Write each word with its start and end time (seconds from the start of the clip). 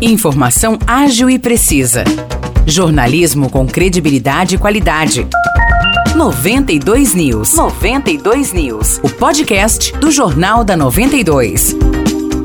Informação 0.00 0.76
ágil 0.86 1.30
e 1.30 1.38
precisa. 1.38 2.02
Jornalismo 2.66 3.48
com 3.48 3.66
credibilidade 3.66 4.56
e 4.56 4.58
qualidade. 4.58 5.26
92 6.16 7.14
News. 7.14 7.54
92 7.54 8.52
News. 8.52 8.98
O 9.02 9.08
podcast 9.08 9.96
do 9.98 10.10
Jornal 10.10 10.64
da 10.64 10.76
92. 10.76 11.76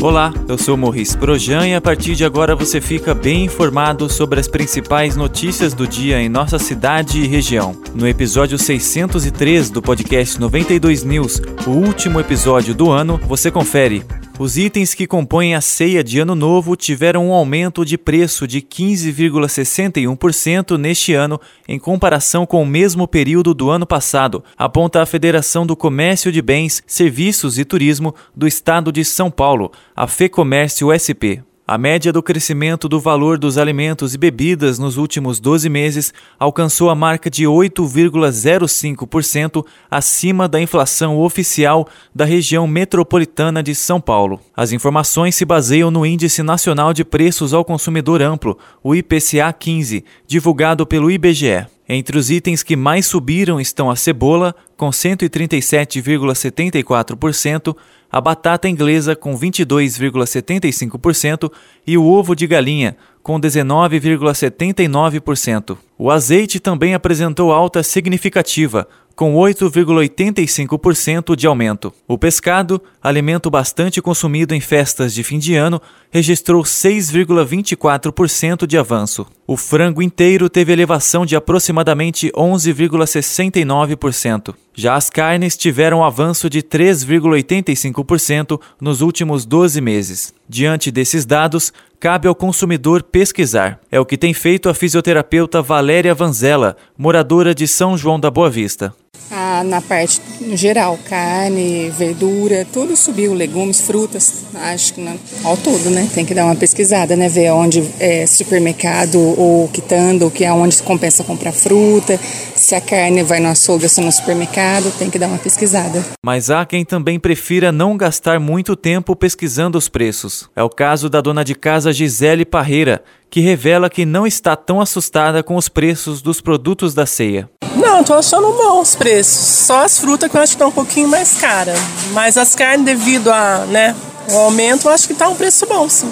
Olá, 0.00 0.32
eu 0.46 0.56
sou 0.56 0.76
Morris 0.76 1.16
Projan 1.16 1.66
e 1.66 1.74
a 1.74 1.80
partir 1.80 2.14
de 2.14 2.24
agora 2.24 2.54
você 2.54 2.80
fica 2.80 3.14
bem 3.14 3.46
informado 3.46 4.08
sobre 4.08 4.38
as 4.38 4.46
principais 4.46 5.16
notícias 5.16 5.74
do 5.74 5.88
dia 5.88 6.20
em 6.20 6.28
nossa 6.28 6.56
cidade 6.58 7.20
e 7.20 7.26
região. 7.26 7.74
No 7.94 8.06
episódio 8.06 8.56
603 8.56 9.70
do 9.70 9.82
podcast 9.82 10.38
92 10.38 11.02
News, 11.02 11.42
o 11.66 11.70
último 11.70 12.20
episódio 12.20 12.74
do 12.74 12.90
ano, 12.90 13.18
você 13.26 13.50
confere 13.50 14.04
os 14.38 14.56
itens 14.56 14.94
que 14.94 15.06
compõem 15.06 15.54
a 15.56 15.60
ceia 15.60 16.02
de 16.04 16.20
Ano 16.20 16.36
Novo 16.36 16.76
tiveram 16.76 17.28
um 17.28 17.32
aumento 17.32 17.84
de 17.84 17.98
preço 17.98 18.46
de 18.46 18.62
15,61% 18.62 20.76
neste 20.76 21.12
ano 21.12 21.40
em 21.66 21.76
comparação 21.78 22.46
com 22.46 22.62
o 22.62 22.66
mesmo 22.66 23.08
período 23.08 23.52
do 23.52 23.68
ano 23.68 23.84
passado, 23.84 24.44
aponta 24.56 25.02
a 25.02 25.06
Federação 25.06 25.66
do 25.66 25.74
Comércio 25.74 26.30
de 26.30 26.40
Bens, 26.40 26.84
Serviços 26.86 27.58
e 27.58 27.64
Turismo 27.64 28.14
do 28.34 28.46
Estado 28.46 28.92
de 28.92 29.04
São 29.04 29.28
Paulo, 29.28 29.72
a 29.96 30.06
FEComércio 30.06 30.92
SP. 30.94 31.47
A 31.70 31.76
média 31.76 32.10
do 32.10 32.22
crescimento 32.22 32.88
do 32.88 32.98
valor 32.98 33.36
dos 33.36 33.58
alimentos 33.58 34.14
e 34.14 34.18
bebidas 34.18 34.78
nos 34.78 34.96
últimos 34.96 35.38
12 35.38 35.68
meses 35.68 36.14
alcançou 36.38 36.88
a 36.88 36.94
marca 36.94 37.28
de 37.28 37.44
8,05% 37.44 39.62
acima 39.90 40.48
da 40.48 40.58
inflação 40.58 41.18
oficial 41.18 41.86
da 42.14 42.24
região 42.24 42.66
metropolitana 42.66 43.62
de 43.62 43.74
São 43.74 44.00
Paulo. 44.00 44.40
As 44.56 44.72
informações 44.72 45.34
se 45.34 45.44
baseiam 45.44 45.90
no 45.90 46.06
Índice 46.06 46.42
Nacional 46.42 46.94
de 46.94 47.04
Preços 47.04 47.52
ao 47.52 47.66
Consumidor 47.66 48.22
Amplo, 48.22 48.56
o 48.82 48.94
IPCA 48.94 49.52
15, 49.52 50.02
divulgado 50.26 50.86
pelo 50.86 51.10
IBGE. 51.10 51.66
Entre 51.86 52.16
os 52.16 52.30
itens 52.30 52.62
que 52.62 52.76
mais 52.76 53.04
subiram 53.06 53.60
estão 53.60 53.90
a 53.90 53.96
cebola, 53.96 54.54
com 54.74 54.88
137,74%, 54.88 57.76
a 58.10 58.20
batata 58.20 58.68
inglesa, 58.68 59.14
com 59.14 59.38
22,75%, 59.38 61.52
e 61.86 61.96
o 61.98 62.04
ovo 62.04 62.34
de 62.34 62.46
galinha, 62.46 62.96
com 63.22 63.40
19,79%. 63.40 65.78
O 65.98 66.10
azeite 66.10 66.60
também 66.60 66.94
apresentou 66.94 67.52
alta 67.52 67.82
significativa, 67.82 68.86
com 69.18 69.34
8,85% 69.34 71.34
de 71.34 71.46
aumento. 71.48 71.92
O 72.06 72.16
pescado, 72.16 72.80
alimento 73.02 73.50
bastante 73.50 74.00
consumido 74.00 74.54
em 74.54 74.60
festas 74.60 75.12
de 75.12 75.24
fim 75.24 75.40
de 75.40 75.56
ano, 75.56 75.82
registrou 76.08 76.62
6,24% 76.62 78.64
de 78.64 78.78
avanço. 78.78 79.26
O 79.44 79.56
frango 79.56 80.00
inteiro 80.00 80.48
teve 80.48 80.72
elevação 80.72 81.26
de 81.26 81.34
aproximadamente 81.34 82.30
11,69%. 82.30 84.54
Já 84.72 84.94
as 84.94 85.10
carnes 85.10 85.56
tiveram 85.56 86.04
avanço 86.04 86.48
de 86.48 86.62
3,85% 86.62 88.60
nos 88.80 89.00
últimos 89.00 89.44
12 89.44 89.80
meses. 89.80 90.32
Diante 90.48 90.92
desses 90.92 91.26
dados, 91.26 91.72
cabe 92.00 92.28
ao 92.28 92.34
consumidor 92.34 93.02
pesquisar. 93.02 93.80
É 93.90 93.98
o 93.98 94.06
que 94.06 94.16
tem 94.16 94.32
feito 94.32 94.68
a 94.68 94.74
fisioterapeuta 94.74 95.60
Valéria 95.60 96.14
Vanzella, 96.14 96.76
moradora 96.96 97.54
de 97.54 97.66
São 97.66 97.96
João 97.96 98.20
da 98.20 98.30
Boa 98.30 98.48
Vista. 98.48 98.94
Ah, 99.30 99.62
na 99.64 99.80
parte 99.80 100.20
geral, 100.54 100.98
carne, 101.08 101.90
verdura, 101.90 102.66
tudo 102.72 102.96
subiu, 102.96 103.34
legumes, 103.34 103.80
frutas, 103.80 104.44
acho 104.54 104.94
que 104.94 105.00
não, 105.00 105.18
ao 105.44 105.56
todo, 105.56 105.90
né? 105.90 106.08
Tem 106.14 106.24
que 106.24 106.34
dar 106.34 106.46
uma 106.46 106.56
pesquisada, 106.56 107.14
né? 107.14 107.28
Ver 107.28 107.50
onde 107.50 107.84
é 108.00 108.26
supermercado 108.26 109.18
ou 109.18 109.68
quitando, 109.68 110.30
que 110.30 110.44
é 110.44 110.52
onde 110.52 110.82
compensa 110.82 111.22
comprar 111.22 111.52
fruta, 111.52 112.18
se 112.56 112.74
a 112.74 112.80
carne 112.80 113.22
vai 113.22 113.38
no 113.38 113.48
açougue 113.48 113.84
ou 113.84 113.88
se 113.88 114.00
no 114.00 114.10
supermercado, 114.10 114.90
tem 114.98 115.10
que 115.10 115.18
dar 115.18 115.28
uma 115.28 115.38
pesquisada. 115.38 116.04
Mas 116.24 116.50
há 116.50 116.64
quem 116.64 116.84
também 116.84 117.20
prefira 117.20 117.70
não 117.70 117.96
gastar 117.96 118.40
muito 118.40 118.74
tempo 118.74 119.14
pesquisando 119.14 119.76
os 119.76 119.88
preços. 119.88 120.48
É 120.56 120.62
o 120.62 120.70
caso 120.70 121.10
da 121.10 121.20
dona 121.20 121.44
de 121.44 121.54
casa 121.54 121.92
Gisele 121.92 122.44
Parreira, 122.44 123.02
que 123.30 123.40
revela 123.40 123.90
que 123.90 124.06
não 124.06 124.26
está 124.26 124.56
tão 124.56 124.80
assustada 124.80 125.42
com 125.42 125.56
os 125.56 125.68
preços 125.68 126.22
dos 126.22 126.40
produtos 126.40 126.94
da 126.94 127.04
ceia. 127.04 127.48
Não, 127.88 128.04
tô 128.04 128.12
achando 128.12 128.52
bom 128.52 128.82
os 128.82 128.94
preços. 128.94 129.34
Só 129.66 129.82
as 129.82 129.98
frutas 129.98 130.30
que 130.30 130.36
eu 130.36 130.42
acho 130.42 130.50
que 130.50 130.56
estão 130.56 130.68
um 130.68 130.72
pouquinho 130.72 131.08
mais 131.08 131.32
cara. 131.32 131.74
Mas 132.12 132.36
as 132.36 132.54
carnes, 132.54 132.84
devido 132.84 133.32
a, 133.32 133.64
né, 133.66 133.96
o 134.30 134.36
aumento, 134.36 134.88
eu 134.88 134.92
acho 134.92 135.08
que 135.08 135.14
tá 135.14 135.26
um 135.26 135.34
preço 135.34 135.64
bom, 135.66 135.88
sim. 135.88 136.10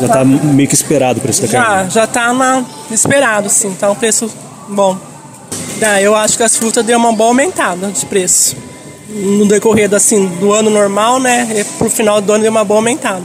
Já 0.00 0.06
tá, 0.06 0.14
tá 0.14 0.24
meio 0.24 0.68
que 0.68 0.76
esperado 0.76 1.18
o 1.18 1.22
preço 1.22 1.42
da 1.42 1.48
carne? 1.48 1.90
Já, 1.90 2.02
já 2.02 2.06
tá 2.06 2.32
na, 2.32 2.64
esperado, 2.88 3.50
sim. 3.50 3.74
Tá 3.74 3.90
um 3.90 3.96
preço 3.96 4.30
bom. 4.68 4.96
Ah, 5.84 6.00
eu 6.00 6.14
acho 6.14 6.36
que 6.36 6.44
as 6.44 6.56
frutas 6.56 6.84
deu 6.86 6.96
uma 6.96 7.12
boa 7.12 7.30
aumentada 7.30 7.88
de 7.88 8.06
preço. 8.06 8.56
No 9.08 9.44
decorrer 9.46 9.88
do, 9.88 9.96
assim, 9.96 10.24
do 10.38 10.52
ano 10.52 10.70
normal, 10.70 11.18
né? 11.18 11.66
Pro 11.78 11.90
final 11.90 12.20
do 12.20 12.32
ano 12.32 12.42
deu 12.42 12.50
uma 12.52 12.64
boa 12.64 12.78
aumentada. 12.78 13.24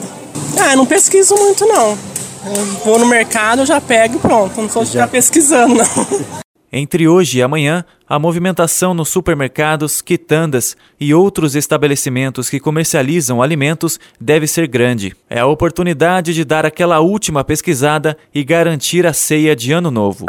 Ah, 0.60 0.72
eu 0.72 0.78
não 0.78 0.86
pesquiso 0.88 1.36
muito, 1.36 1.64
não. 1.68 1.96
Eu 2.44 2.66
vou 2.84 2.98
no 2.98 3.06
mercado, 3.06 3.68
já 3.68 3.80
pego 3.80 4.16
e 4.16 4.20
pronto. 4.20 4.60
Não 4.60 4.68
sou 4.68 4.84
de 4.84 4.92
ficar 4.92 5.08
pesquisando, 5.08 5.76
não. 5.76 6.38
Entre 6.72 7.08
hoje 7.08 7.38
e 7.38 7.42
amanhã, 7.42 7.86
a 8.08 8.20
movimentação 8.20 8.94
nos 8.94 9.08
supermercados, 9.08 10.02
quitandas 10.02 10.76
e 11.00 11.14
outros 11.14 11.56
estabelecimentos 11.56 12.50
que 12.50 12.60
comercializam 12.60 13.42
alimentos 13.42 13.98
deve 14.20 14.48
ser 14.48 14.68
grande. 14.68 15.16
É 15.30 15.40
a 15.40 15.46
oportunidade 15.46 16.34
de 16.34 16.44
dar 16.44 16.66
aquela 16.66 17.00
última 17.00 17.44
pesquisada 17.44 18.18
e 18.36 18.44
garantir 18.44 19.08
a 19.08 19.14
ceia 19.14 19.56
de 19.56 19.72
Ano 19.72 19.90
Novo. 19.90 20.26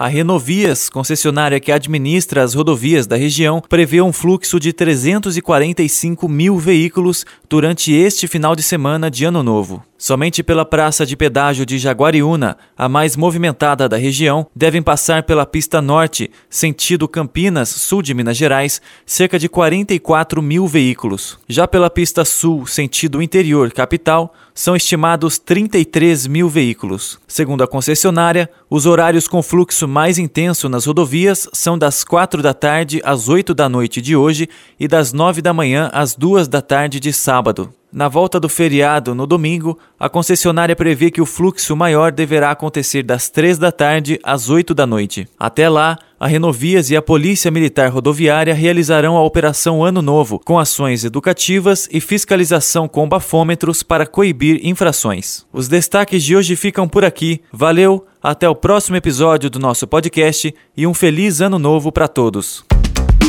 A 0.00 0.08
Renovias, 0.08 0.88
concessionária 0.88 1.60
que 1.60 1.70
administra 1.70 2.42
as 2.42 2.54
rodovias 2.54 3.06
da 3.06 3.16
região, 3.16 3.62
prevê 3.68 4.00
um 4.00 4.12
fluxo 4.12 4.58
de 4.58 4.72
345 4.72 6.26
mil 6.26 6.58
veículos 6.58 7.26
durante 7.48 7.92
este 7.92 8.26
final 8.26 8.56
de 8.56 8.62
semana 8.62 9.10
de 9.10 9.26
Ano 9.26 9.42
Novo. 9.42 9.84
Somente 10.00 10.42
pela 10.42 10.64
praça 10.64 11.04
de 11.04 11.14
pedágio 11.14 11.66
de 11.66 11.78
Jaguariúna, 11.78 12.56
a 12.74 12.88
mais 12.88 13.16
movimentada 13.16 13.86
da 13.86 13.98
região, 13.98 14.46
devem 14.56 14.80
passar 14.80 15.24
pela 15.24 15.44
pista 15.44 15.82
norte, 15.82 16.30
sentido 16.48 17.06
Campinas, 17.06 17.68
sul 17.68 18.00
de 18.00 18.14
Minas 18.14 18.34
Gerais, 18.34 18.80
cerca 19.04 19.38
de 19.38 19.46
44 19.46 20.40
mil 20.40 20.66
veículos. 20.66 21.38
Já 21.46 21.68
pela 21.68 21.90
pista 21.90 22.24
sul, 22.24 22.66
sentido 22.66 23.20
interior, 23.20 23.70
capital, 23.72 24.32
são 24.54 24.74
estimados 24.74 25.38
33 25.38 26.26
mil 26.26 26.48
veículos. 26.48 27.18
Segundo 27.28 27.62
a 27.62 27.68
concessionária, 27.68 28.48
os 28.70 28.86
horários 28.86 29.28
com 29.28 29.42
fluxo 29.42 29.86
mais 29.86 30.16
intenso 30.16 30.66
nas 30.66 30.86
rodovias 30.86 31.46
são 31.52 31.76
das 31.76 32.04
4 32.04 32.40
da 32.40 32.54
tarde 32.54 33.02
às 33.04 33.28
8 33.28 33.52
da 33.52 33.68
noite 33.68 34.00
de 34.00 34.16
hoje 34.16 34.48
e 34.78 34.88
das 34.88 35.12
9 35.12 35.42
da 35.42 35.52
manhã 35.52 35.90
às 35.92 36.14
2 36.14 36.48
da 36.48 36.62
tarde 36.62 36.98
de 36.98 37.12
sábado. 37.12 37.70
Na 37.92 38.08
volta 38.08 38.38
do 38.38 38.48
feriado, 38.48 39.16
no 39.16 39.26
domingo, 39.26 39.76
a 39.98 40.08
concessionária 40.08 40.76
prevê 40.76 41.10
que 41.10 41.20
o 41.20 41.26
fluxo 41.26 41.74
maior 41.74 42.12
deverá 42.12 42.52
acontecer 42.52 43.02
das 43.02 43.28
3 43.28 43.58
da 43.58 43.72
tarde 43.72 44.20
às 44.22 44.48
8 44.48 44.72
da 44.72 44.86
noite. 44.86 45.26
Até 45.36 45.68
lá, 45.68 45.98
a 46.18 46.28
Renovias 46.28 46.90
e 46.90 46.96
a 46.96 47.02
Polícia 47.02 47.50
Militar 47.50 47.90
Rodoviária 47.90 48.54
realizarão 48.54 49.16
a 49.16 49.24
Operação 49.24 49.82
Ano 49.82 50.00
Novo, 50.00 50.38
com 50.38 50.56
ações 50.56 51.04
educativas 51.04 51.88
e 51.90 52.00
fiscalização 52.00 52.86
com 52.86 53.08
bafômetros 53.08 53.82
para 53.82 54.06
coibir 54.06 54.60
infrações. 54.62 55.44
Os 55.52 55.66
destaques 55.66 56.22
de 56.22 56.36
hoje 56.36 56.54
ficam 56.54 56.86
por 56.86 57.04
aqui. 57.04 57.40
Valeu, 57.52 58.06
até 58.22 58.48
o 58.48 58.54
próximo 58.54 58.96
episódio 58.96 59.50
do 59.50 59.58
nosso 59.58 59.86
podcast 59.88 60.54
e 60.76 60.86
um 60.86 60.94
feliz 60.94 61.40
Ano 61.40 61.58
Novo 61.58 61.90
para 61.90 62.06
todos. 62.06 62.64